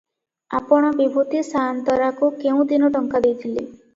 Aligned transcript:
"ଆପଣ 0.59 0.87
ବିଭୂତି 1.01 1.43
ସାଆନ୍ତରାକୁ 1.49 2.31
କେଉଁଦିନ 2.41 2.91
ଟଙ୍କା 2.97 3.25
ଦେଇଥିଲେ?" 3.27 3.67